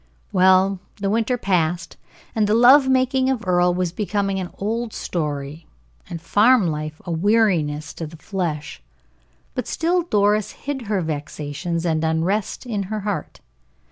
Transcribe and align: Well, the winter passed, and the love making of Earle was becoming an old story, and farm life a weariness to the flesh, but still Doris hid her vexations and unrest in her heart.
Well, 0.31 0.79
the 0.95 1.11
winter 1.11 1.37
passed, 1.37 1.95
and 2.33 2.47
the 2.47 2.55
love 2.55 2.89
making 2.89 3.29
of 3.29 3.47
Earle 3.47 3.71
was 3.71 3.91
becoming 3.91 4.39
an 4.39 4.49
old 4.57 4.93
story, 4.93 5.67
and 6.09 6.19
farm 6.19 6.65
life 6.65 6.99
a 7.05 7.11
weariness 7.11 7.93
to 7.93 8.07
the 8.07 8.17
flesh, 8.17 8.81
but 9.53 9.67
still 9.67 10.01
Doris 10.01 10.53
hid 10.53 10.87
her 10.87 11.01
vexations 11.01 11.85
and 11.85 12.03
unrest 12.03 12.65
in 12.65 12.81
her 12.89 13.01
heart. 13.01 13.41